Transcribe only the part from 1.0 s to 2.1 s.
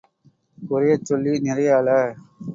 சொல்லி, நிறைய அள.